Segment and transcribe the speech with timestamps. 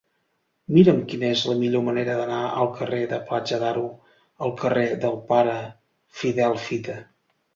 [0.75, 3.83] Mira'm quina és la millor manera d'anar del carrer de Platja d'Aro
[4.47, 5.55] al carrer del Pare
[6.23, 6.97] Fidel Fita.